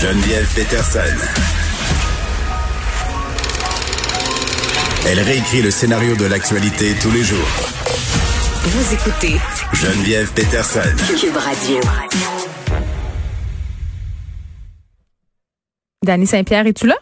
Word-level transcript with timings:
Geneviève 0.00 0.46
Peterson. 0.54 1.00
Elle 5.08 5.18
réécrit 5.18 5.60
le 5.60 5.72
scénario 5.72 6.14
de 6.14 6.24
l'actualité 6.26 6.94
tous 7.02 7.10
les 7.10 7.24
jours. 7.24 7.48
Vous 8.62 8.94
écoutez 8.94 9.40
Geneviève 9.72 10.32
Peterson. 10.32 10.94
Cube 11.20 11.36
Radio. 11.36 11.80
Danny 16.04 16.28
Saint-Pierre, 16.28 16.68
es-tu 16.68 16.86
là? 16.86 16.94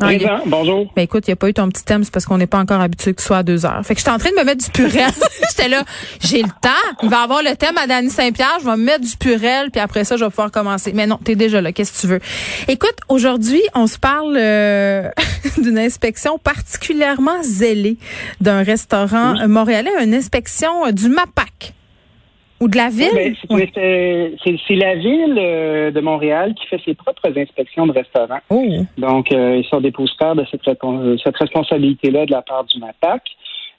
Il. 0.00 0.30
Bonjour. 0.46 0.92
Ben 0.94 1.02
écoute, 1.02 1.26
il 1.26 1.30
n'y 1.30 1.32
a 1.32 1.36
pas 1.36 1.48
eu 1.48 1.54
ton 1.54 1.68
petit 1.68 1.84
thème, 1.84 2.04
c'est 2.04 2.12
parce 2.12 2.24
qu'on 2.24 2.38
n'est 2.38 2.46
pas 2.46 2.58
encore 2.58 2.80
habitué 2.80 3.14
que 3.14 3.20
ce 3.20 3.28
soit 3.28 3.38
à 3.38 3.42
deux 3.42 3.66
heures. 3.66 3.84
Fait 3.84 3.94
que 3.94 4.00
j'étais 4.00 4.10
en 4.10 4.18
train 4.18 4.30
de 4.30 4.36
me 4.36 4.44
mettre 4.44 4.64
du 4.64 4.70
purel. 4.70 5.10
J'étais 5.50 5.68
là, 5.68 5.82
j'ai 6.20 6.42
le 6.42 6.48
temps. 6.48 6.68
Il 7.02 7.08
va 7.08 7.22
avoir 7.22 7.42
le 7.42 7.56
thème 7.56 7.76
à 7.78 7.86
Danny 7.86 8.10
Saint-Pierre, 8.10 8.58
je 8.60 8.64
vais 8.64 8.76
me 8.76 8.84
mettre 8.84 9.04
du 9.04 9.16
purel, 9.16 9.70
puis 9.70 9.80
après 9.80 10.04
ça, 10.04 10.16
je 10.16 10.24
vais 10.24 10.30
pouvoir 10.30 10.52
commencer. 10.52 10.92
Mais 10.94 11.06
non, 11.06 11.18
t'es 11.22 11.34
déjà 11.34 11.60
là, 11.60 11.72
qu'est-ce 11.72 11.92
que 11.92 12.00
tu 12.00 12.06
veux? 12.06 12.20
Écoute, 12.68 12.96
aujourd'hui, 13.08 13.62
on 13.74 13.86
se 13.86 13.98
parle 13.98 14.36
euh, 14.36 15.10
d'une 15.58 15.78
inspection 15.78 16.38
particulièrement 16.38 17.42
zélée 17.42 17.96
d'un 18.40 18.62
restaurant 18.62 19.48
montréalais, 19.48 19.90
une 20.00 20.14
inspection 20.14 20.86
euh, 20.86 20.92
du 20.92 21.08
MAPAC. 21.08 21.74
Ou 22.60 22.68
de 22.68 22.76
la 22.76 22.88
ville? 22.88 23.10
Ben, 23.14 23.34
c'est, 24.66 24.74
la 24.74 24.94
ville 24.96 25.36
euh, 25.38 25.90
de 25.90 26.00
Montréal 26.00 26.54
qui 26.54 26.66
fait 26.66 26.80
ses 26.84 26.94
propres 26.94 27.36
inspections 27.36 27.86
de 27.86 27.92
restaurants. 27.92 28.40
Oh. 28.50 28.64
Donc, 28.96 29.30
euh, 29.32 29.56
ils 29.56 29.64
sont 29.68 29.80
dépositaires 29.80 30.34
de 30.34 30.44
cette, 30.50 30.62
cette 30.64 31.36
responsabilité-là 31.36 32.26
de 32.26 32.32
la 32.32 32.42
part 32.42 32.64
du 32.64 32.78
MAPAC. 32.80 33.22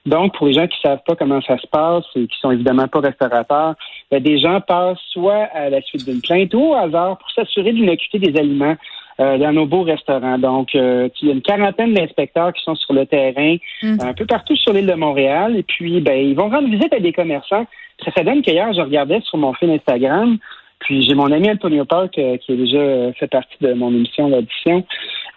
Donc, 0.06 0.36
pour 0.36 0.48
les 0.48 0.54
gens 0.54 0.68
qui 0.68 0.78
ne 0.84 0.90
savent 0.90 1.04
pas 1.06 1.16
comment 1.16 1.42
ça 1.42 1.58
se 1.58 1.68
passe 1.68 2.06
et 2.16 2.26
qui 2.28 2.40
sont 2.40 2.52
évidemment 2.52 2.88
pas 2.88 3.02
restaurateurs, 3.02 3.76
ben, 4.10 4.24
des 4.24 4.40
gens 4.40 4.62
passent 4.62 4.98
soit 5.12 5.50
à 5.54 5.70
la 5.70 5.82
suite 5.82 6.06
d'une 6.06 6.22
plainte 6.22 6.54
ou 6.54 6.70
au 6.70 6.74
hasard 6.76 7.18
pour 7.18 7.30
s'assurer 7.32 7.74
de 7.74 7.78
l'innocuité 7.78 8.20
des 8.20 8.38
aliments 8.40 8.76
euh, 9.20 9.38
dans 9.38 9.54
nos 9.54 9.66
beaux 9.66 9.84
restaurants. 9.84 10.38
Donc, 10.38 10.76
euh, 10.76 11.10
il 11.22 11.28
y 11.28 11.32
a 11.32 11.34
une 11.34 11.42
quarantaine 11.42 11.94
d'inspecteurs 11.94 12.54
qui 12.54 12.64
sont 12.64 12.76
sur 12.76 12.94
le 12.94 13.06
terrain 13.06 13.58
Mm. 13.82 13.98
un 14.02 14.14
peu 14.14 14.26
partout 14.26 14.56
sur 14.56 14.74
l'île 14.74 14.88
de 14.88 14.94
Montréal. 14.94 15.56
Et 15.58 15.64
puis, 15.64 16.02
ben, 16.02 16.18
ils 16.18 16.36
vont 16.36 16.50
rendre 16.50 16.70
visite 16.70 16.94
à 16.94 17.00
des 17.00 17.14
commerçants. 17.14 17.66
Ça 18.04 18.12
fait 18.12 18.24
donne 18.24 18.42
qu'hier, 18.42 18.74
je 18.74 18.82
regardais 18.82 19.22
sur 19.22 19.38
mon 19.38 19.54
fil 19.54 19.70
Instagram, 19.72 20.38
puis 20.80 21.02
j'ai 21.04 21.14
mon 21.14 21.32
ami 21.32 21.50
Antonio 21.50 21.86
Park, 21.86 22.18
euh, 22.18 22.38
qui 22.38 22.54
a 22.54 22.56
déjà 22.56 23.14
fait 23.14 23.28
partie 23.28 23.58
de 23.62 23.74
mon 23.74 23.90
émission 23.90 24.30
d'audition, 24.30 24.86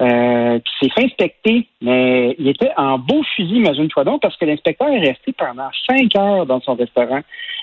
euh, 0.01 0.59
qui 0.61 0.73
s'est 0.81 0.93
fait 0.95 1.05
inspecter, 1.07 1.67
mais 1.81 2.37
il 2.39 2.49
était 2.49 2.71
en 2.77 2.99
beau 2.99 3.23
fusil, 3.35 3.57
imagine-toi 3.57 4.05
donc, 4.05 4.23
parce 4.23 4.37
que 4.37 4.45
l'inspecteur 4.45 4.89
est 4.89 5.01
resté 5.01 5.33
pendant 5.37 5.69
cinq 5.89 6.15
heures 6.17 6.47
dans 6.47 6.61
son 6.61 6.75
restaurant 6.75 7.21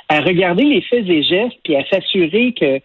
à 0.10 0.20
regarder 0.22 0.64
les 0.64 0.82
faits 0.82 1.08
et 1.08 1.24
gestes, 1.24 1.58
puis 1.64 1.76
à 1.76 1.86
s'assurer 1.86 2.54
que, 2.54 2.80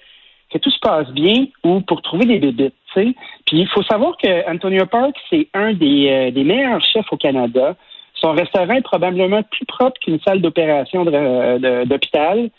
que 0.54 0.58
tout 0.58 0.70
se 0.70 0.78
passe 0.78 1.10
bien 1.10 1.46
ou 1.64 1.80
pour 1.80 2.00
trouver 2.00 2.26
des 2.26 2.38
bébites. 2.38 2.74
Puis 2.94 3.12
il 3.52 3.68
faut 3.68 3.82
savoir 3.82 4.16
que 4.16 4.48
Antonio 4.50 4.86
Park, 4.86 5.16
c'est 5.28 5.48
un 5.52 5.72
des, 5.72 6.08
euh, 6.08 6.30
des 6.30 6.44
meilleurs 6.44 6.80
chefs 6.80 7.12
au 7.12 7.16
Canada. 7.16 7.74
Son 8.14 8.32
restaurant 8.32 8.74
est 8.74 8.82
probablement 8.82 9.42
plus 9.42 9.66
propre 9.66 9.98
qu'une 10.00 10.20
salle 10.20 10.40
d'opération 10.40 11.04
de- 11.04 11.84
d'hôpital. 11.84 12.50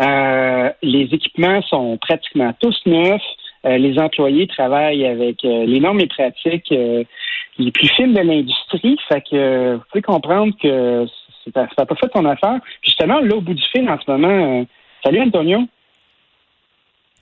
Euh, 0.00 0.70
les 0.82 1.02
équipements 1.12 1.60
sont 1.62 1.98
pratiquement 1.98 2.54
tous 2.58 2.80
neufs. 2.86 3.20
Euh, 3.66 3.76
les 3.76 3.98
employés 3.98 4.46
travaillent 4.46 5.04
avec 5.06 5.44
euh, 5.44 5.66
les 5.66 5.78
normes 5.78 6.00
et 6.00 6.06
pratiques 6.06 6.72
euh, 6.72 7.04
les 7.58 7.70
plus 7.70 7.88
fines 7.88 8.14
de 8.14 8.20
l'industrie. 8.20 8.96
Fait 9.08 9.20
que 9.20 9.36
euh, 9.36 9.76
vous 9.76 9.82
pouvez 9.90 10.02
comprendre 10.02 10.54
que 10.60 11.06
ça 11.54 11.66
n'a 11.78 11.86
pas 11.86 11.94
fait 11.96 12.08
ton 12.08 12.24
affaire. 12.24 12.58
Justement, 12.82 13.20
là, 13.20 13.36
au 13.36 13.42
bout 13.42 13.54
du 13.54 13.62
fil 13.72 13.88
en 13.90 13.98
ce 14.00 14.10
moment, 14.10 14.28
euh, 14.60 14.64
salut 15.04 15.20
Antonio. 15.20 15.60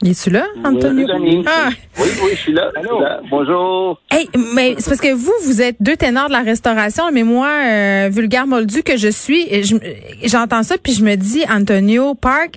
Es-tu 0.02 0.30
là, 0.30 0.46
Antonio? 0.64 1.06
Denis. 1.06 1.44
Ah. 1.46 1.68
Oui, 1.98 2.08
oui, 2.24 2.30
je 2.30 2.36
suis 2.36 2.52
là. 2.54 2.70
Allô? 2.74 2.88
je 2.88 2.94
suis 2.94 3.04
là. 3.04 3.20
Bonjour. 3.30 4.00
Hey, 4.10 4.30
mais 4.54 4.74
c'est 4.78 4.88
parce 4.88 5.00
que 5.00 5.12
vous, 5.12 5.32
vous 5.44 5.60
êtes 5.60 5.76
deux 5.78 5.94
ténors 5.96 6.28
de 6.28 6.32
la 6.32 6.40
restauration, 6.40 7.04
mais 7.12 7.22
moi, 7.22 7.48
euh, 7.50 8.08
vulgaire 8.10 8.46
moldu 8.46 8.82
que 8.82 8.96
je 8.96 9.08
suis, 9.08 9.62
je- 9.62 9.76
j'entends 10.24 10.62
ça 10.62 10.76
puis 10.82 10.94
je 10.94 11.04
me 11.04 11.16
dis, 11.16 11.44
Antonio 11.50 12.14
Park, 12.14 12.54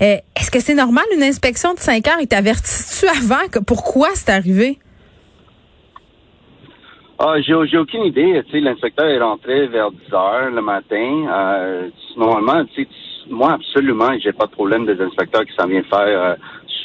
euh, 0.00 0.16
est-ce 0.40 0.50
que 0.50 0.58
c'est 0.58 0.72
normal 0.74 1.04
une 1.14 1.22
inspection 1.22 1.74
de 1.74 1.80
5 1.80 2.08
heures 2.08 2.18
et 2.20 2.26
t'avertis-tu 2.26 3.06
avant 3.08 3.46
que 3.52 3.58
pourquoi 3.58 4.08
c'est 4.14 4.30
arrivé? 4.30 4.78
Ah, 7.18 7.34
j'ai, 7.46 7.52
j'ai 7.70 7.76
aucune 7.76 8.04
idée. 8.04 8.42
Tu 8.46 8.52
sais, 8.52 8.60
l'inspecteur 8.60 9.04
est 9.06 9.20
rentré 9.20 9.66
vers 9.68 9.90
10 9.90 9.98
heures 10.14 10.50
le 10.50 10.62
matin. 10.62 11.26
Euh, 11.30 11.88
normalement, 12.16 12.64
tu 12.74 12.84
sais, 12.84 12.88
moi, 13.28 13.52
absolument, 13.54 14.12
j'ai 14.22 14.32
pas 14.32 14.46
de 14.46 14.52
problème 14.52 14.86
des 14.86 14.98
inspecteurs 15.02 15.44
qui 15.44 15.52
s'en 15.58 15.66
viennent 15.66 15.84
faire, 15.84 15.98
euh, 16.06 16.34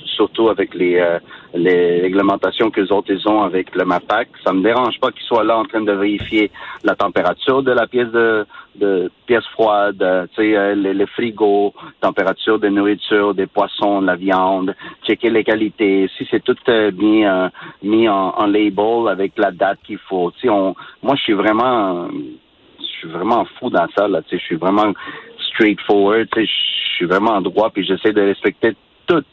surtout 0.06 0.50
avec 0.50 0.74
les, 0.74 0.98
euh, 1.00 1.20
les 1.54 2.02
réglementations 2.02 2.70
que 2.72 2.82
les 2.82 2.92
autres 2.92 3.12
ils 3.12 3.28
ont 3.28 3.42
avec 3.44 3.76
le 3.76 3.86
MAPAC. 3.86 4.30
Ça 4.44 4.54
me 4.54 4.62
dérange 4.62 5.00
pas 5.00 5.12
qu'ils 5.12 5.26
soient 5.26 5.44
là 5.44 5.58
en 5.58 5.66
train 5.66 5.82
de 5.82 5.92
vérifier 5.92 6.52
la 6.84 6.96
température 6.96 7.64
de 7.64 7.72
la 7.72 7.88
pièce 7.88 8.10
de, 8.10 8.46
de 8.76 9.12
pièce 9.26 9.46
froide, 9.54 10.02
euh, 10.02 10.26
euh, 10.40 10.76
les, 10.76 10.94
les 10.94 11.08
frigos, 11.08 11.74
température 12.00 12.60
de 12.60 12.70
nourriture, 12.70 13.34
des 13.34 13.48
poissons, 13.48 14.02
de 14.02 14.08
la 14.08 14.16
viande, 14.16 14.76
checker 15.06 15.30
les 15.30 15.44
qualités. 15.44 16.10
Si 16.18 16.28
c'est 16.30 16.44
tout 16.44 16.56
euh, 16.70 16.92
bien 16.92 17.46
euh, 17.46 17.50
mis 17.84 18.08
en, 18.08 18.30
en 18.38 18.46
label 18.48 19.08
avec 19.10 19.34
la 19.38 19.52
date 19.52 19.80
qu'il 19.84 19.98
faut. 19.98 20.32
On, 20.46 20.76
moi, 21.02 21.16
je 21.16 21.22
suis 21.22 21.34
vraiment, 21.34 22.08
je 22.80 22.86
suis 23.00 23.08
vraiment 23.10 23.46
fou 23.60 23.70
dans 23.70 23.88
ça. 23.98 24.08
Là, 24.08 24.22
je 24.32 24.38
suis 24.38 24.56
vraiment 24.56 24.94
straightforward. 25.54 26.28
Je 26.36 26.46
suis 26.96 27.06
vraiment 27.06 27.42
droit 27.42 27.70
puis 27.72 27.84
j'essaie 27.86 28.14
de 28.14 28.22
respecter 28.22 28.76
toutes. 29.08 29.26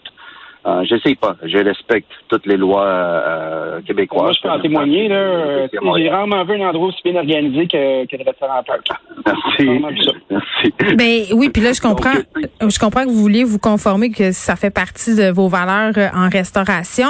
Euh, 0.67 0.85
j'essaie 0.85 1.15
pas. 1.15 1.37
Je 1.45 1.59
respecte 1.59 2.11
toutes 2.29 2.47
les 2.47 2.57
lois 2.57 2.85
euh, 2.85 3.81
québécoises. 3.83 4.23
Moi, 4.23 4.33
je 4.33 4.43
peux 4.43 4.51
en 4.51 4.61
témoigner. 4.61 5.09
Là, 5.09 5.17
euh, 5.17 5.69
j'ai 5.97 6.11
rarement 6.11 6.45
vu 6.45 6.61
un 6.61 6.69
endroit 6.69 6.89
aussi 6.89 7.01
bien 7.05 7.17
organisé 7.17 7.67
que, 7.67 8.07
que 8.07 8.17
le 8.17 8.25
restaurant 8.25 8.63
Park. 8.67 8.89
Merci. 9.25 10.13
Merci. 10.31 10.75
Ben 10.97 11.23
oui, 11.33 11.51
puis 11.51 11.63
là 11.63 11.73
je 11.73 11.81
comprends, 11.81 12.15
Donc, 12.61 12.71
je 12.71 12.79
comprends 12.79 13.05
que 13.05 13.09
vous 13.09 13.23
vouliez 13.23 13.45
vous 13.45 13.59
conformer 13.59 14.11
que 14.11 14.33
ça 14.33 14.57
fait 14.57 14.71
partie 14.71 15.15
de 15.15 15.31
vos 15.31 15.49
valeurs 15.49 15.93
euh, 15.97 16.09
en 16.15 16.29
restauration. 16.29 17.09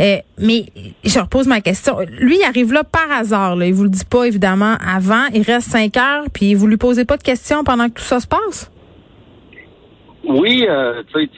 Euh, 0.00 0.16
mais 0.38 0.64
je 1.04 1.18
repose 1.18 1.46
ma 1.46 1.60
question. 1.60 1.96
Lui, 2.18 2.36
il 2.38 2.44
arrive 2.44 2.72
là 2.72 2.84
par 2.84 3.10
hasard. 3.10 3.56
Là. 3.56 3.66
Il 3.66 3.74
vous 3.74 3.84
le 3.84 3.90
dit 3.90 4.04
pas 4.04 4.24
évidemment 4.24 4.76
avant. 4.86 5.26
Il 5.34 5.42
reste 5.42 5.68
cinq 5.68 5.96
heures, 5.96 6.24
puis 6.32 6.54
vous 6.54 6.66
lui 6.66 6.78
posez 6.78 7.04
pas 7.04 7.16
de 7.16 7.22
questions 7.22 7.64
pendant 7.64 7.88
que 7.88 7.94
tout 7.94 8.04
ça 8.04 8.20
se 8.20 8.26
passe? 8.26 8.70
Oui, 10.24 10.66
euh, 10.68 11.02
tu 11.12 11.22
sais, 11.22 11.30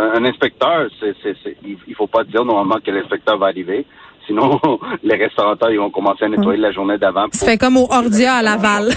un 0.00 0.24
inspecteur, 0.24 0.88
c'est, 1.00 1.14
c'est, 1.22 1.36
c'est, 1.42 1.56
il 1.64 1.76
il 1.86 1.94
faut 1.94 2.06
pas 2.06 2.24
dire 2.24 2.44
normalement 2.44 2.76
que 2.84 2.90
l'inspecteur 2.90 3.38
va 3.38 3.46
arriver. 3.46 3.84
Sinon, 4.26 4.60
les 5.02 5.16
restaurateurs, 5.16 5.70
ils 5.70 5.78
vont 5.78 5.90
commencer 5.90 6.24
à 6.24 6.28
nettoyer 6.28 6.60
la 6.60 6.72
journée 6.72 6.98
d'avant. 6.98 7.26
Ça 7.32 7.46
fait 7.46 7.58
comme 7.58 7.76
au 7.76 7.86
Ordia 7.90 8.34
à 8.36 8.42
Laval. 8.42 8.86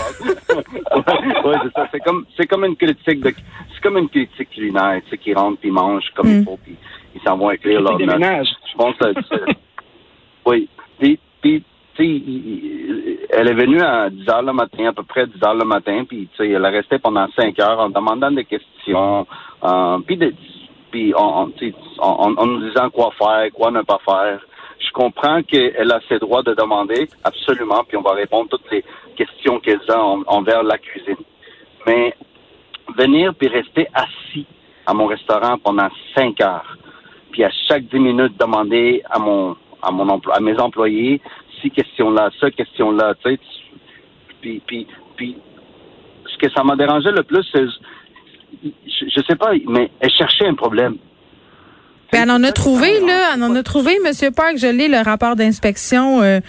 ouais, 0.56 1.56
c'est 1.64 1.74
ça. 1.76 1.88
C'est 1.92 2.00
comme, 2.00 2.26
c'est 2.36 2.48
comme 2.48 2.66
une 2.66 2.76
critique 2.76 3.22
de, 3.22 3.34
c'est 3.74 3.82
comme 3.82 3.98
une 3.98 4.10
critique 4.10 4.50
culinaire, 4.50 5.02
tu 5.06 5.12
sais, 5.12 5.18
qui 5.18 5.34
rentrent 5.34 5.60
puis 5.60 5.72
mangent 5.72 6.10
comme 6.16 6.28
il 6.40 6.44
faut 6.46 6.58
puis 6.64 6.76
ils 7.16 7.22
s'en 7.22 7.38
vont 7.38 7.52
écrire 7.52 7.82
leur 7.82 7.98
note. 8.06 8.20
Je 8.72 8.78
pense 8.78 8.96
que 8.98 9.14
c'est- 9.30 9.56
oui. 10.46 10.68
Puis, 11.00 11.20
puis, 11.42 11.64
tu 11.96 12.04
elle 13.32 13.48
est 13.50 13.54
venue 13.54 13.82
à 13.82 14.10
10 14.10 14.28
heures 14.30 14.42
le 14.42 14.54
matin, 14.54 14.86
à 14.88 14.94
peu 14.94 15.04
près 15.04 15.28
10 15.28 15.44
heures 15.44 15.54
le 15.54 15.66
matin, 15.66 16.04
puis 16.08 16.28
tu 16.36 16.38
sais, 16.38 16.50
elle 16.50 16.64
a 16.66 16.70
resté 16.70 16.98
pendant 16.98 17.28
5 17.36 17.60
heures 17.60 17.80
en 17.80 17.90
demandant 17.90 18.32
des 18.32 18.46
questions, 18.46 19.28
euh, 19.64 19.98
puis 20.08 20.18
de- 20.18 20.34
puis 20.92 21.14
en, 21.16 21.48
nous 21.48 22.68
disant 22.68 22.90
quoi 22.90 23.12
faire, 23.18 23.52
quoi 23.54 23.72
ne 23.72 23.82
pas 23.82 24.00
faire. 24.04 24.40
Je 24.80 24.92
comprends 24.92 25.44
qu'elle 25.44 25.92
a 25.92 26.00
ses 26.08 26.20
droits 26.20 26.42
de 26.42 26.54
demander, 26.54 27.08
absolument, 27.24 27.84
puis 27.88 27.98
on 27.98 28.02
va 28.02 28.14
répondre 28.14 28.50
toutes 28.50 28.70
les 28.72 28.84
questions 29.16 29.60
qu'elle 29.60 29.82
a 29.90 30.00
en- 30.02 30.24
envers 30.28 30.64
la 30.64 30.78
cuisine. 30.78 31.18
Mais 31.86 32.16
venir 32.98 33.34
puis 33.36 33.48
rester 33.48 33.88
assis 33.94 34.46
à 34.86 34.94
mon 34.94 35.06
restaurant 35.06 35.58
pendant 35.58 35.90
5 36.16 36.42
heures, 36.42 36.78
puis 37.32 37.44
à 37.44 37.52
chaque 37.68 37.84
10 37.84 38.00
minutes 38.00 38.40
demander 38.40 39.04
à 39.10 39.20
mon 39.20 39.56
à 39.82 39.92
mon 39.92 40.10
emploi, 40.10 40.36
à 40.36 40.40
mes 40.42 40.60
employés 40.60 41.22
si 41.62 41.72
question 41.72 42.12
là, 42.12 42.30
ça 42.40 42.52
question 42.52 42.92
là, 42.92 43.14
tu 43.24 43.32
sais, 43.32 43.40
puis 44.42 44.62
puis 44.66 44.88
puis 45.16 45.38
ce 46.26 46.38
que 46.38 46.52
ça 46.52 46.64
m'a 46.64 46.76
dérangé 46.76 47.12
le 47.12 47.24
plus, 47.24 47.46
c'est 47.54 47.66
je, 48.64 49.22
sais 49.28 49.36
pas, 49.36 49.52
mais 49.68 49.90
elle 50.00 50.12
cherchait 50.12 50.48
un 50.48 50.56
problème. 50.56 50.98
Ben, 52.12 52.24
elle 52.24 52.32
en 52.32 52.44
a 52.44 52.52
trouvé, 52.52 53.00
là. 53.06 53.32
Elle 53.36 53.44
en 53.44 53.56
a 53.56 53.62
trouvé, 53.62 53.96
Monsieur 54.04 54.32
Park. 54.32 54.54
Je 54.58 54.66
l'ai, 54.66 54.88
le 54.88 54.98
rapport 54.98 55.36
d'inspection 55.36 56.24
euh, 56.24 56.40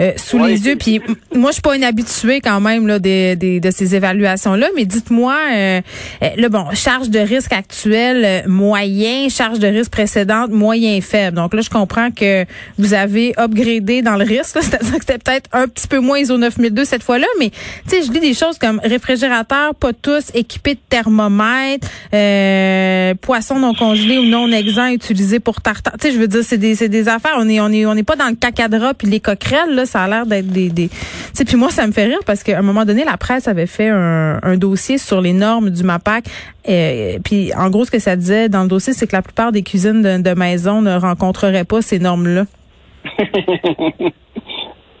euh, 0.00 0.12
sous 0.16 0.38
Ouais, 0.38 0.50
les 0.50 0.66
yeux. 0.66 0.76
Puis 0.76 1.00
moi, 1.34 1.50
je 1.50 1.54
suis 1.54 1.62
pas 1.62 1.74
une 1.74 1.82
habituée 1.82 2.40
quand 2.40 2.60
même 2.60 2.86
là, 2.86 3.00
des, 3.00 3.34
des- 3.34 3.58
de 3.58 3.70
ces 3.72 3.96
évaluations-là. 3.96 4.68
Mais 4.76 4.84
dites-moi, 4.84 5.34
euh, 5.52 5.80
euh, 6.22 6.26
là, 6.36 6.48
bon, 6.48 6.66
charge 6.72 7.10
de 7.10 7.18
risque 7.18 7.52
actuelle, 7.52 8.22
euh, 8.24 8.42
moyen, 8.48 9.28
charge 9.28 9.58
de 9.58 9.66
risque 9.66 9.90
précédente, 9.90 10.50
moyen 10.52 11.00
faible. 11.00 11.36
Donc 11.36 11.52
là, 11.52 11.62
je 11.62 11.70
comprends 11.70 12.12
que 12.12 12.44
vous 12.78 12.94
avez 12.94 13.34
upgradé 13.38 14.02
dans 14.02 14.14
le 14.16 14.24
risque. 14.24 14.58
C'est-à-dire 14.62 14.92
que 14.98 15.04
c'était 15.04 15.18
peut-être 15.18 15.50
un 15.52 15.66
petit 15.66 15.88
peu 15.88 15.98
moins 15.98 16.18
ISO 16.20 16.38
9002 16.38 16.84
cette 16.84 17.02
fois-là. 17.02 17.26
Mais, 17.40 17.50
tu 17.50 17.56
sais, 17.88 18.02
je 18.02 18.12
lis 18.12 18.20
des 18.20 18.34
choses 18.34 18.56
comme 18.58 18.80
réfrigérateur, 18.84 19.74
pas 19.74 19.92
tous, 19.92 20.26
équipé 20.34 20.74
de 20.74 20.80
thermomètre, 20.88 21.88
euh, 22.14 23.14
poisson 23.20 23.58
non 23.58 23.74
congelé 23.74 24.18
ou 24.18 24.24
non 24.24 24.52
exempt 24.52 25.07
utilisé 25.10 25.40
pour 25.40 25.60
tartare. 25.60 25.94
Tu 26.00 26.08
sais, 26.08 26.12
je 26.14 26.18
veux 26.18 26.28
dire, 26.28 26.42
c'est 26.42 26.58
des, 26.58 26.74
c'est 26.74 26.88
des 26.88 27.08
affaires. 27.08 27.34
On 27.38 27.48
est, 27.48 27.60
on 27.60 27.68
est, 27.68 27.86
on 27.86 27.94
n'est 27.94 28.02
pas 28.04 28.16
dans 28.16 28.28
le 28.28 28.34
cacadra 28.36 28.94
puis 28.94 29.08
les 29.08 29.20
coquerelles, 29.20 29.74
là. 29.74 29.86
Ça 29.86 30.02
a 30.02 30.08
l'air 30.08 30.26
d'être 30.26 30.48
des, 30.48 30.68
des, 30.70 30.88
tu 30.88 30.96
sais, 31.34 31.44
puis 31.44 31.56
moi, 31.56 31.70
ça 31.70 31.86
me 31.86 31.92
fait 31.92 32.04
rire 32.06 32.18
parce 32.26 32.42
qu'à 32.42 32.58
un 32.58 32.62
moment 32.62 32.84
donné, 32.84 33.04
la 33.04 33.16
presse 33.16 33.48
avait 33.48 33.66
fait 33.66 33.88
un, 33.88 34.38
un 34.42 34.56
dossier 34.56 34.98
sur 34.98 35.20
les 35.20 35.32
normes 35.32 35.70
du 35.70 35.82
MAPAC. 35.82 36.24
Euh, 36.68 37.18
puis, 37.24 37.52
en 37.56 37.70
gros, 37.70 37.84
ce 37.84 37.90
que 37.90 37.98
ça 37.98 38.16
disait 38.16 38.48
dans 38.48 38.62
le 38.62 38.68
dossier, 38.68 38.92
c'est 38.92 39.06
que 39.06 39.16
la 39.16 39.22
plupart 39.22 39.52
des 39.52 39.62
cuisines 39.62 40.02
de, 40.02 40.22
de 40.22 40.34
maison 40.38 40.82
ne 40.82 40.94
rencontreraient 40.96 41.64
pas 41.64 41.80
ces 41.82 41.98
normes-là. 41.98 42.44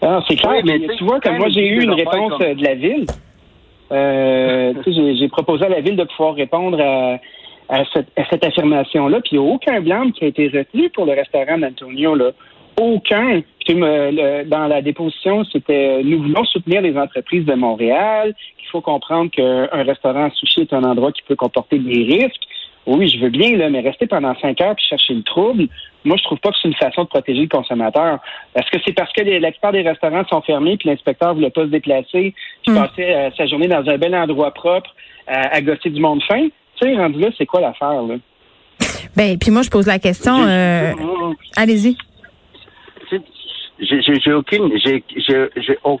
Ah, 0.00 0.20
c'est 0.28 0.36
clair. 0.36 0.62
Mais 0.64 0.78
tu 0.96 1.04
vois, 1.04 1.18
comme 1.20 1.32
quand 1.32 1.38
moi, 1.38 1.48
j'ai 1.52 1.66
eu 1.66 1.82
une 1.82 1.90
réponse 1.90 2.30
comme- 2.30 2.42
euh, 2.42 2.54
de 2.54 2.62
la 2.62 2.74
ville. 2.76 3.06
Euh, 3.90 4.72
tu 4.84 4.92
sais, 4.92 4.92
j'ai- 4.96 5.16
j'ai 5.16 5.28
proposé 5.28 5.64
à 5.64 5.68
la 5.68 5.80
ville 5.80 5.96
de 5.96 6.04
pouvoir 6.04 6.34
répondre 6.34 6.78
à, 6.80 7.18
à 7.68 7.84
cette, 7.92 8.08
à 8.16 8.24
cette 8.30 8.44
affirmation-là. 8.44 9.20
Puis 9.20 9.30
il 9.36 9.40
n'y 9.40 9.46
a 9.48 9.52
aucun 9.54 9.80
blâme 9.80 10.12
qui 10.12 10.24
a 10.24 10.28
été 10.28 10.48
retenu 10.48 10.88
pour 10.90 11.06
le 11.06 11.12
restaurant 11.12 11.58
d'Antonio. 11.58 12.14
Là. 12.14 12.30
Aucun. 12.80 13.42
Puis, 13.64 13.74
me- 13.74 14.10
le- 14.12 14.44
dans 14.44 14.66
la 14.66 14.80
déposition, 14.82 15.44
c'était 15.44 16.02
nous 16.02 16.22
voulons 16.22 16.44
soutenir 16.44 16.80
les 16.80 16.96
entreprises 16.96 17.44
de 17.44 17.54
Montréal, 17.54 18.34
qu'il 18.58 18.68
faut 18.68 18.80
comprendre 18.80 19.30
qu'un 19.30 19.66
restaurant 19.84 20.24
à 20.26 20.30
sushi 20.30 20.60
est 20.62 20.72
un 20.72 20.84
endroit 20.84 21.12
qui 21.12 21.22
peut 21.22 21.36
comporter 21.36 21.78
des 21.78 22.04
risques. 22.04 22.42
Oui, 22.86 23.06
je 23.08 23.18
veux 23.18 23.28
bien, 23.28 23.54
là, 23.58 23.68
mais 23.68 23.80
rester 23.80 24.06
pendant 24.06 24.34
cinq 24.36 24.62
heures 24.62 24.74
puis 24.74 24.84
chercher 24.88 25.12
le 25.12 25.22
trouble, 25.22 25.66
moi, 26.04 26.16
je 26.16 26.22
trouve 26.22 26.38
pas 26.38 26.50
que 26.50 26.56
c'est 26.62 26.68
une 26.68 26.74
façon 26.74 27.02
de 27.02 27.08
protéger 27.08 27.42
le 27.42 27.48
consommateur. 27.48 28.18
Est-ce 28.54 28.70
que 28.70 28.78
c'est 28.86 28.94
parce 28.94 29.12
que 29.12 29.22
les- 29.22 29.40
la 29.40 29.50
plupart 29.50 29.72
des 29.72 29.82
restaurants 29.82 30.24
sont 30.30 30.40
fermés 30.40 30.78
puis 30.78 30.88
l'inspecteur 30.88 31.34
voulait 31.34 31.50
pas 31.50 31.62
se 31.62 31.66
déplacer 31.66 32.32
puis 32.64 32.72
Mm. 32.72 32.74
passer 32.76 33.04
euh, 33.12 33.30
sa 33.36 33.44
journée 33.46 33.68
dans 33.68 33.86
un 33.86 33.98
bel 33.98 34.14
endroit 34.14 34.52
propre 34.52 34.94
à, 35.26 35.54
à 35.54 35.60
gosser 35.60 35.90
du 35.90 36.00
monde 36.00 36.22
fin? 36.22 36.46
Tu 36.80 36.88
sais, 36.88 36.96
rendu 36.96 37.18
là, 37.20 37.28
c'est 37.36 37.46
quoi 37.46 37.60
l'affaire, 37.60 38.02
là? 38.02 38.16
Ben, 39.16 39.36
puis 39.38 39.50
moi, 39.50 39.62
je 39.62 39.70
pose 39.70 39.86
la 39.86 39.98
question. 39.98 40.36
Euh, 40.44 40.92
allez-y. 41.56 41.96
J'ai 43.80 44.32
aucune, 44.32 44.76
j'ai 44.78 45.04
j'ai- 45.16 45.48
j'ai 45.56 45.78
au- 45.84 46.00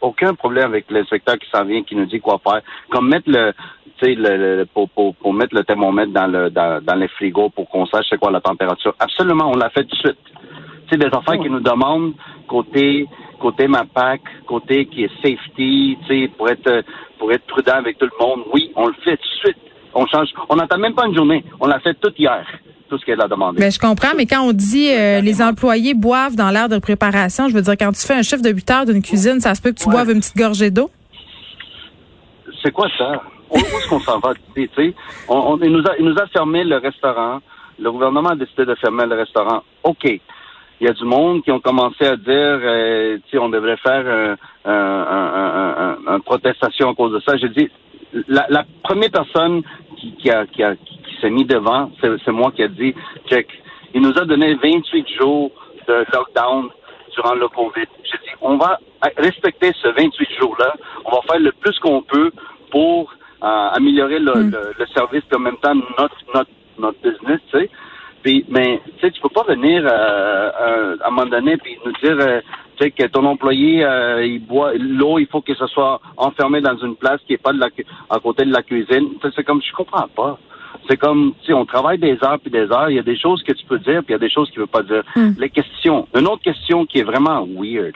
aucun 0.00 0.34
problème 0.34 0.66
avec 0.66 0.88
l'inspecteur 0.90 1.38
qui 1.38 1.48
s'en 1.50 1.64
vient, 1.64 1.82
qui 1.82 1.96
nous 1.96 2.06
dit 2.06 2.20
quoi 2.20 2.40
faire. 2.42 2.60
Comme 2.88 3.08
mettre 3.08 3.28
le, 3.28 3.52
tu 3.98 4.04
sais, 4.06 4.14
le, 4.14 4.36
le- 4.58 4.66
pour, 4.66 4.88
pour, 4.90 5.14
pour 5.16 5.32
mettre 5.32 5.54
le 5.54 5.64
thermomètre 5.64 6.12
dans 6.12 6.28
le 6.28 6.50
dans, 6.50 6.80
dans 6.84 6.94
les 6.94 7.08
frigos 7.08 7.50
pour 7.50 7.68
qu'on 7.68 7.84
sache 7.86 8.06
c'est 8.10 8.18
quoi 8.18 8.30
la 8.30 8.40
température. 8.40 8.94
Absolument, 9.00 9.50
on 9.50 9.56
l'a 9.56 9.70
fait 9.70 9.82
tout 9.84 9.96
de 9.96 10.00
suite. 10.00 10.18
Tu 10.88 10.90
sais, 10.92 10.96
des 10.98 11.06
affaires 11.06 11.40
qui 11.40 11.50
nous 11.50 11.60
demandent 11.60 12.12
côté 12.46 13.06
côté 13.40 13.66
MAPAC, 13.66 14.20
côté 14.46 14.86
qui 14.86 15.04
est 15.04 15.10
safety, 15.22 15.98
tu 16.02 16.06
sais, 16.06 16.28
pour 16.36 16.48
être 16.48 16.84
pour 17.18 17.32
être 17.32 17.44
prudent 17.46 17.74
avec 17.74 17.98
tout 17.98 18.06
le 18.06 18.24
monde. 18.24 18.44
Oui, 18.52 18.70
on 18.76 18.86
le 18.86 18.94
fait 19.04 19.16
tout 19.16 19.22
de 19.28 19.48
suite. 19.48 19.62
On 20.16 20.24
change. 20.24 20.28
On 20.48 20.56
n'attend 20.56 20.78
même 20.78 20.94
pas 20.94 21.06
une 21.06 21.14
journée. 21.14 21.44
On 21.60 21.66
l'a 21.66 21.78
fait 21.80 21.94
tout 22.00 22.12
hier. 22.18 22.44
Tout 22.88 22.98
ce 22.98 23.04
qu'elle 23.04 23.20
a 23.20 23.26
demandé. 23.26 23.58
Ben, 23.60 23.70
je 23.72 23.80
comprends, 23.80 24.14
mais 24.16 24.26
quand 24.26 24.42
on 24.42 24.52
dit 24.52 24.88
euh, 24.92 25.20
les 25.20 25.42
employés 25.42 25.92
boivent 25.94 26.36
dans 26.36 26.50
l'air 26.50 26.68
de 26.68 26.78
préparation, 26.78 27.48
je 27.48 27.54
veux 27.54 27.62
dire, 27.62 27.74
quand 27.76 27.90
tu 27.90 28.06
fais 28.06 28.14
un 28.14 28.22
chiffre 28.22 28.42
de 28.42 28.50
8 28.50 28.70
heures 28.70 28.86
d'une 28.86 29.02
cuisine, 29.02 29.40
ça 29.40 29.54
se 29.56 29.60
peut 29.62 29.72
que 29.72 29.78
tu 29.80 29.88
Ouais. 29.88 29.94
boives 29.94 30.10
une 30.10 30.20
petite 30.20 30.36
gorgée 30.36 30.70
d'eau? 30.70 30.88
c'est 32.62 32.70
quoi 32.72 32.88
ça? 32.96 33.22
Où, 33.50 33.56
est-ce 33.58 33.88
qu'on 33.88 34.00
s'en 34.00 34.18
va? 34.18 34.32
Tu 34.54 34.68
sais, 34.76 34.94
on, 35.28 35.36
on- 35.36 35.58
il, 35.62 35.70
nous 35.70 35.82
a, 35.86 35.96
il 35.98 36.04
nous 36.04 36.16
a 36.18 36.26
fermé 36.28 36.64
le 36.64 36.76
restaurant. 36.78 37.40
Le 37.78 37.90
gouvernement 37.92 38.30
a 38.30 38.36
décidé 38.36 38.64
de 38.64 38.74
fermer 38.76 39.04
le 39.06 39.14
restaurant. 39.16 39.62
OK. 39.84 40.04
Il 40.04 40.86
y 40.86 40.88
a 40.88 40.92
du 40.92 41.04
monde 41.04 41.42
qui 41.42 41.50
ont 41.52 41.60
commencé 41.60 42.04
à 42.06 42.16
dire, 42.16 42.26
euh, 42.32 43.18
tu 43.30 43.38
on 43.38 43.48
devrait 43.48 43.76
faire 43.78 44.06
un, 44.06 44.36
un, 44.70 44.72
un, 44.74 45.32
un- 45.34 45.96
un- 46.08 46.14
un 46.14 46.20
protestation 46.20 46.90
à 46.90 46.94
cause 46.94 47.12
de 47.12 47.20
ça. 47.20 47.36
J'ai 47.36 47.48
dit, 47.50 47.68
la, 48.28 48.46
la 48.48 48.64
première 48.82 49.10
personne 49.10 49.62
qui, 49.98 50.12
qui, 50.16 50.30
a, 50.30 50.46
qui, 50.46 50.62
a, 50.62 50.74
qui, 50.76 50.98
s'est 51.20 51.30
mis 51.30 51.44
devant, 51.44 51.90
c'est 52.00 52.08
c'est 52.24 52.32
moi 52.32 52.52
qui 52.52 52.62
a 52.62 52.68
dit, 52.68 52.94
check, 53.28 53.48
il 53.94 54.02
nous 54.02 54.16
a 54.18 54.24
donné 54.24 54.54
28 54.54 55.08
jours 55.18 55.50
de 55.88 56.04
lockdown 56.12 56.68
durant 57.14 57.34
le 57.34 57.48
COVID. 57.48 57.86
J'ai 58.04 58.18
dit, 58.18 58.34
on 58.42 58.56
va 58.58 58.78
respecter 59.16 59.72
ce 59.82 59.88
28 59.88 60.28
jours-là. 60.40 60.74
On 61.06 61.10
va 61.12 61.22
faire 61.22 61.40
le 61.40 61.52
plus 61.52 61.78
qu'on 61.78 62.02
peut 62.02 62.30
pour 62.70 63.12
euh, 63.42 63.46
améliorer 63.46 64.18
le, 64.18 64.34
Mm. 64.34 64.50
le, 64.50 64.74
le 64.78 64.86
service 64.88 65.22
et 65.32 65.36
en 65.36 65.38
même 65.40 65.56
temps 65.58 65.74
notre, 65.74 66.16
notre, 66.34 66.50
notre 66.78 66.98
business, 67.02 67.40
tu 67.50 67.58
sais. 67.58 67.70
Puis, 68.26 68.44
mais 68.48 68.80
tu 68.98 69.06
sais, 69.06 69.12
tu 69.12 69.20
peux 69.20 69.28
pas 69.28 69.44
venir 69.44 69.84
euh, 69.86 69.88
euh, 70.60 70.96
à 71.00 71.06
un 71.06 71.10
moment 71.12 71.30
donné 71.30 71.56
puis 71.58 71.78
nous 71.86 71.92
dire 72.02 72.16
euh, 72.18 72.40
tu 72.76 72.82
sais, 72.82 72.90
que 72.90 73.04
ton 73.06 73.24
employé 73.24 73.86
il 74.24 74.40
boit 74.44 74.72
l'eau, 74.74 75.20
il 75.20 75.28
faut 75.28 75.40
que 75.42 75.54
ce 75.54 75.68
soit 75.68 76.00
enfermé 76.16 76.60
dans 76.60 76.76
une 76.76 76.96
place 76.96 77.20
qui 77.24 77.34
est 77.34 77.38
pas 77.40 77.52
de 77.52 77.60
la 77.60 77.70
cu- 77.70 77.86
à 78.10 78.18
côté 78.18 78.44
de 78.44 78.52
la 78.52 78.64
cuisine. 78.64 79.10
C'est 79.36 79.44
comme 79.44 79.62
je 79.62 79.72
comprends 79.72 80.08
pas. 80.08 80.40
C'est 80.90 80.96
comme 80.96 81.34
sais, 81.46 81.52
on 81.52 81.64
travaille 81.64 81.98
des 81.98 82.18
heures 82.24 82.40
puis 82.40 82.50
des 82.50 82.68
heures. 82.72 82.90
Il 82.90 82.96
y 82.96 82.98
a 82.98 83.04
des 83.04 83.16
choses 83.16 83.44
que 83.44 83.52
tu 83.52 83.64
peux 83.64 83.78
dire 83.78 84.00
puis 84.02 84.08
il 84.08 84.12
y 84.12 84.14
a 84.16 84.18
des 84.18 84.28
choses 84.30 84.50
qu'il 84.50 84.58
ne 84.58 84.64
veut 84.64 84.72
pas 84.72 84.82
dire. 84.82 85.04
Mm. 85.14 85.30
Les 85.38 85.48
questions. 85.50 86.08
Une 86.18 86.26
autre 86.26 86.42
question 86.42 86.84
qui 86.84 86.98
est 86.98 87.04
vraiment 87.04 87.46
weird. 87.46 87.94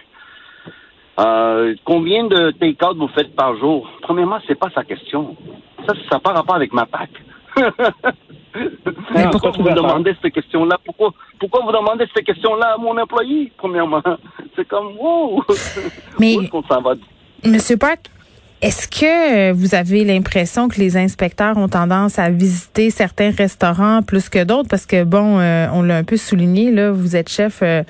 Combien 1.85 2.25
de 2.25 2.53
take-out 2.53 2.97
vous 2.97 3.09
faites 3.09 3.35
par 3.35 3.57
jour? 3.57 3.91
Premièrement, 4.03 4.39
c'est 4.47 4.59
pas 4.59 4.71
sa 4.75 4.85
question. 4.85 5.37
Ça, 5.87 5.93
ça 6.09 6.17
n'a 6.17 6.21
pas 6.21 6.33
rapport 6.35 6.55
avec 6.55 6.73
ma 6.73 6.87
PAC. 6.87 7.11
Mais 9.15 9.29
pourquoi 9.31 9.31
pourquoi 9.31 9.51
vous 9.53 9.63
vas 9.65 9.75
demandez 9.75 10.15
cette 10.21 10.33
question-là? 10.35 10.77
Pourquoi, 10.85 11.13
pourquoi 11.39 11.63
vous 11.65 11.73
demandez 11.73 12.05
cette 12.15 12.27
question-là 12.27 12.75
à 12.75 12.77
mon 12.79 12.97
employé, 12.99 13.53
premièrement? 13.57 14.03
C'est 14.57 14.67
comme, 14.67 14.97
wow! 14.99 15.45
Mais- 16.19 16.37
Où 16.37 16.43
est-ce 16.43 16.51
qu'on 16.51 16.63
s'en 16.65 16.81
va? 16.83 16.95
Monsieur 17.45 17.77
Park, 17.77 18.11
est-ce 18.63 18.89
que 18.89 19.51
euh, 19.51 19.53
vous 19.55 19.75
avez 19.75 20.05
l'impression 20.05 20.69
que 20.69 20.79
les 20.79 20.99
inspecteurs 20.99 21.57
ont 21.57 21.69
tendance 21.69 22.19
à 22.19 22.29
visiter 22.29 22.91
certains 22.91 23.31
restaurants 23.31 24.03
plus 24.03 24.29
que 24.29 24.45
d'autres? 24.45 24.69
Parce 24.69 24.85
que, 24.85 25.03
bon, 25.05 25.39
euh, 25.39 25.67
on 25.73 25.83
l'a 25.83 25.97
un 25.97 26.05
peu 26.05 26.19
souligné, 26.19 26.71
là, 26.71 26.91
vous 26.91 27.17
êtes 27.17 27.31
chef 27.31 27.61
euh, 27.63 27.83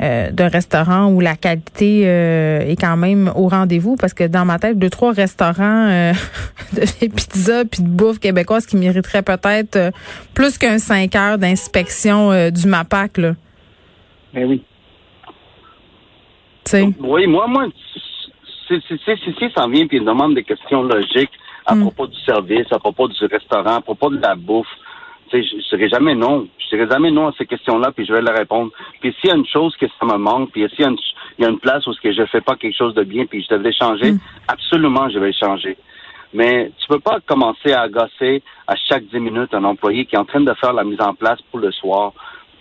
euh, 0.00 0.30
d'un 0.30 0.48
restaurant 0.48 1.08
où 1.08 1.20
la 1.20 1.36
qualité 1.36 2.04
euh, 2.06 2.60
est 2.60 2.80
quand 2.80 2.96
même 2.96 3.30
au 3.36 3.48
rendez-vous. 3.48 3.96
Parce 3.96 4.14
que 4.14 4.24
dans 4.24 4.46
ma 4.46 4.58
tête, 4.58 4.78
deux, 4.78 4.88
trois 4.88 5.12
restaurants 5.12 5.88
euh, 5.90 6.12
de 6.72 7.06
pizza 7.06 7.66
puis 7.66 7.82
de 7.82 7.88
bouffe 7.88 8.18
québécoise 8.18 8.64
qui 8.64 8.78
mériteraient 8.78 9.22
peut-être 9.22 9.76
euh, 9.76 9.90
plus 10.32 10.56
qu'un 10.56 10.78
cinq 10.78 11.16
heures 11.16 11.36
d'inspection 11.36 12.32
euh, 12.32 12.48
du 12.48 12.66
MAPAC, 12.66 13.18
là. 13.18 13.34
Ben 14.32 14.46
oui. 14.48 14.62
Tu 16.64 16.70
sais? 16.70 16.88
Oui, 16.98 17.26
moi, 17.26 17.46
moi, 17.46 17.66
si, 18.68 18.80
si, 18.88 18.98
si, 19.04 19.16
si, 19.24 19.34
si 19.38 19.50
s'en 19.56 19.68
vient 19.68 19.86
puis 19.86 19.98
il 19.98 20.04
demande 20.04 20.34
des 20.34 20.44
questions 20.44 20.82
logiques 20.82 21.32
à 21.66 21.74
Mm. 21.74 21.80
propos 21.82 22.06
du 22.06 22.18
service, 22.20 22.66
à 22.72 22.78
propos 22.78 23.08
du 23.08 23.24
restaurant, 23.24 23.76
à 23.76 23.80
propos 23.80 24.10
de 24.10 24.20
la 24.20 24.34
bouffe, 24.34 24.66
je, 25.32 25.38
je 25.38 25.76
dirais 25.76 25.88
jamais 25.88 26.14
non. 26.14 26.46
Je 26.58 26.76
dirais 26.76 26.88
jamais 26.90 27.10
non 27.10 27.28
à 27.28 27.32
ces 27.38 27.46
questions-là, 27.46 27.90
puis 27.92 28.04
je 28.06 28.12
vais 28.12 28.20
leur 28.20 28.36
répondre. 28.36 28.70
Puis 29.00 29.14
s'il 29.20 29.30
y 29.30 29.32
a 29.32 29.36
une 29.36 29.46
chose 29.46 29.74
que 29.76 29.86
ça 29.98 30.04
me 30.06 30.16
manque, 30.18 30.50
puis 30.52 30.66
s'il 30.70 30.80
y 30.80 30.84
a 30.84 30.88
une, 30.90 30.98
il 31.38 31.42
y 31.42 31.46
a 31.46 31.50
une 31.50 31.58
place 31.58 31.86
où 31.86 31.92
ce 31.94 32.00
que 32.00 32.12
je 32.12 32.24
fais 32.26 32.40
pas 32.42 32.56
quelque 32.56 32.76
chose 32.76 32.94
de 32.94 33.02
bien, 33.02 33.24
puis 33.26 33.42
je 33.42 33.54
devrais 33.54 33.72
changer, 33.72 34.12
Mm. 34.12 34.18
absolument, 34.48 35.08
je 35.08 35.18
vais 35.18 35.32
changer. 35.32 35.76
Mais 36.34 36.70
tu 36.78 36.86
peux 36.88 36.98
pas 37.00 37.18
commencer 37.24 37.72
à 37.72 37.82
agosser 37.82 38.42
à 38.66 38.74
chaque 38.76 39.04
10 39.04 39.20
minutes 39.20 39.54
un 39.54 39.64
employé 39.64 40.04
qui 40.04 40.16
est 40.16 40.18
en 40.18 40.24
train 40.24 40.40
de 40.40 40.52
faire 40.54 40.72
la 40.72 40.84
mise 40.84 41.00
en 41.00 41.14
place 41.14 41.38
pour 41.50 41.60
le 41.60 41.70
soir, 41.72 42.12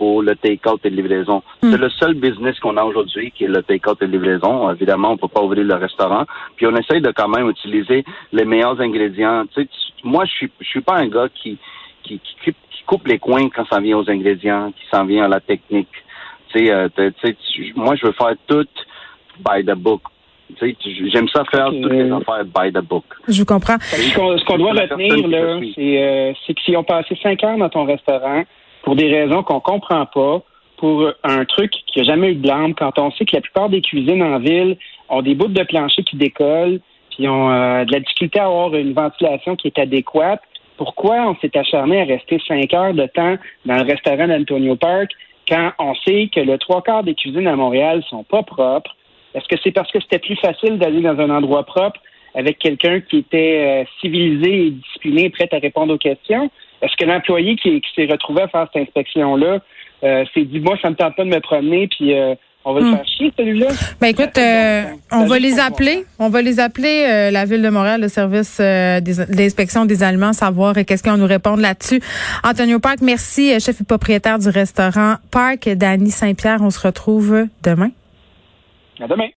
pour 0.03 0.22
le 0.22 0.36
take-out 0.36 0.81
et 0.83 0.89
livraison. 0.89 1.41
Mm. 1.62 1.72
C'est 1.72 1.77
le 1.77 1.89
seul 2.01 2.13
business 2.15 2.60
qu'on 2.60 2.75
a 2.75 2.83
aujourd'hui 2.83 3.31
qui 3.31 3.45
est 3.45 3.53
le 3.57 3.63
take-out 3.63 4.01
et 4.01 4.07
livraison. 4.07 4.69
Évidemment, 4.72 5.12
on 5.12 5.17
peut 5.17 5.29
pas 5.29 5.41
ouvrir 5.41 5.63
le 5.63 5.75
restaurant. 5.75 6.25
Puis 6.57 6.67
on 6.67 6.75
essaye 6.75 7.00
de 7.01 7.12
quand 7.12 7.29
même 7.29 7.48
utiliser 7.50 8.03
les 8.33 8.43
meilleurs 8.43 8.79
ingrédients. 8.81 9.45
Tu 9.53 9.62
sais, 9.62 9.65
tu- 9.67 10.07
moi, 10.13 10.25
je 10.25 10.31
suis, 10.31 10.50
je 10.60 10.67
suis 10.67 10.81
pas 10.81 10.95
un 10.98 11.07
gars 11.07 11.29
qui, 11.33 11.57
qui, 12.03 12.19
qui, 12.19 12.36
coupe- 12.43 12.65
qui 12.74 12.83
coupe 12.86 13.07
les 13.07 13.17
coins 13.17 13.48
quand 13.55 13.65
ça 13.72 13.79
vient 13.79 13.98
aux 13.98 14.10
ingrédients, 14.10 14.74
qui 14.77 14.86
s'en 14.93 15.05
vient 15.05 15.24
à 15.24 15.29
la 15.29 15.39
technique. 15.39 15.95
Tu 16.50 16.60
sais, 16.60 16.69
euh, 16.74 16.89
tu 16.93 17.13
sais, 17.24 17.33
tu- 17.53 17.72
moi, 17.77 17.95
je 17.95 18.05
veux 18.05 18.12
faire 18.12 18.33
tout 18.45 18.67
by 19.48 19.63
the 19.65 19.75
book. 19.88 20.01
Tu 20.50 20.67
sais, 20.67 20.75
tu- 20.81 21.10
j'aime 21.12 21.29
ça 21.29 21.45
faire 21.50 21.67
Ok. 21.69 21.81
toutes 21.81 21.93
les 21.93 22.12
affaires 22.12 22.43
by 22.43 22.74
the 22.74 22.83
book. 22.91 23.05
Je 23.29 23.39
vous 23.39 23.45
comprends. 23.45 23.77
Ce 23.79 24.45
qu'on 24.45 24.57
doit 24.57 24.74
retenir, 24.74 25.27
là, 25.29 25.60
c'est 25.74 26.03
euh, 26.03 26.33
c'est 26.45 26.53
que 26.55 26.62
s'ils 26.62 26.75
ont 26.77 26.83
passé 26.83 27.17
cinq 27.24 27.41
heures 27.45 27.57
dans 27.57 27.69
ton 27.69 27.86
restaurant 27.86 28.43
pour 28.83 28.95
des 28.95 29.07
raisons 29.07 29.43
qu'on 29.43 29.59
comprend 29.59 30.05
pas, 30.05 30.41
pour 30.77 31.09
un 31.23 31.45
truc 31.45 31.71
qui 31.87 32.01
a 32.01 32.03
jamais 32.03 32.31
eu 32.31 32.35
de 32.35 32.41
blâme, 32.41 32.75
quand 32.75 32.99
on 32.99 33.11
sait 33.11 33.25
que 33.25 33.35
la 33.35 33.41
plupart 33.41 33.69
des 33.69 33.81
cuisines 33.81 34.21
en 34.21 34.39
ville 34.39 34.77
ont 35.09 35.21
des 35.21 35.33
bouts 35.33 35.47
de 35.47 35.63
plancher 35.63 36.03
qui 36.03 36.17
décollent, 36.17 36.79
puis 37.11 37.27
ont 37.27 37.49
euh, 37.49 37.85
de 37.85 37.93
la 37.93 37.99
difficulté 37.99 38.39
à 38.39 38.45
avoir 38.45 38.75
une 38.75 38.93
ventilation 38.93 39.55
qui 39.55 39.67
est 39.67 39.79
adéquate, 39.79 40.41
pourquoi 40.77 41.27
on 41.27 41.35
s'est 41.37 41.55
acharné 41.57 42.01
à 42.01 42.05
rester 42.05 42.41
cinq 42.47 42.73
heures 42.73 42.93
de 42.93 43.05
temps 43.05 43.37
dans 43.65 43.75
le 43.75 43.83
restaurant 43.83 44.27
d'Antonio 44.27 44.75
Park 44.75 45.11
quand 45.47 45.71
on 45.79 45.93
sait 45.95 46.29
que 46.33 46.39
le 46.39 46.57
trois 46.57 46.81
quarts 46.81 47.03
des 47.03 47.15
cuisines 47.15 47.47
à 47.47 47.55
Montréal 47.55 48.03
sont 48.09 48.23
pas 48.23 48.43
propres? 48.43 48.95
Est-ce 49.35 49.47
que 49.47 49.55
c'est 49.63 49.71
parce 49.71 49.91
que 49.91 49.99
c'était 50.01 50.19
plus 50.19 50.35
facile 50.35 50.77
d'aller 50.77 51.01
dans 51.01 51.17
un 51.19 51.29
endroit 51.29 51.63
propre 51.63 51.99
avec 52.35 52.59
quelqu'un 52.59 52.99
qui 53.01 53.19
était 53.19 53.83
euh, 53.83 53.85
civilisé 54.01 54.67
et 54.67 54.71
discipliné, 54.71 55.29
prêt 55.29 55.47
à 55.51 55.59
répondre 55.59 55.93
aux 55.93 55.97
questions? 55.97 56.49
Est-ce 56.83 56.95
que 56.97 57.05
l'employé 57.05 57.55
qui, 57.55 57.81
s'est 57.95 58.05
retrouvé 58.11 58.41
à 58.43 58.47
faire 58.49 58.67
cette 58.73 58.83
inspection-là 58.87 59.59
euh, 60.03 60.25
s'est 60.33 60.43
dit, 60.43 60.59
moi, 60.59 60.75
ça 60.81 60.89
me 60.89 60.95
tente 60.95 61.15
pas 61.15 61.23
de 61.23 61.29
me 61.29 61.39
promener, 61.39 61.87
puis 61.87 62.13
euh, 62.13 62.35
on 62.65 62.73
va 62.73 62.79
le 62.81 62.85
Hmm. 62.87 62.95
faire 62.97 63.07
chier, 63.07 63.33
celui-là? 63.37 63.67
Ben 64.01 64.07
écoute, 64.07 64.37
euh, 64.37 64.83
on 65.11 65.25
va 65.25 65.39
les 65.39 65.59
appeler. 65.59 66.03
On 66.19 66.29
va 66.29 66.41
les 66.41 66.59
appeler 66.59 67.05
euh, 67.09 67.31
la 67.31 67.45
ville 67.45 67.61
de 67.61 67.69
Montréal, 67.69 68.01
le 68.01 68.07
service 68.09 68.57
euh, 68.61 68.99
des- 68.99 69.15
de 69.25 69.35
l'inspection 69.37 69.85
des 69.85 70.03
aliments, 70.03 70.33
savoir 70.33 70.77
euh, 70.77 70.83
qu'est-ce 70.85 71.03
qu'ils 71.03 71.11
vont 71.11 71.17
nous 71.17 71.25
répondre 71.27 71.61
là-dessus. 71.61 72.01
Antonio 72.43 72.79
Park, 72.79 72.99
merci, 73.01 73.53
euh, 73.53 73.59
chef 73.59 73.79
et 73.81 73.83
propriétaire 73.85 74.39
du 74.39 74.49
restaurant 74.49 75.15
Park. 75.31 75.67
Dany 75.69 76.09
Saint-Pierre, 76.11 76.59
on 76.61 76.69
se 76.69 76.85
retrouve 76.85 77.47
demain. 77.63 77.89
À 79.01 79.07
demain. 79.07 79.27